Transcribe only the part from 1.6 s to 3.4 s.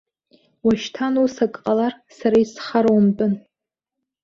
ҟалар, сара исхароумтәын!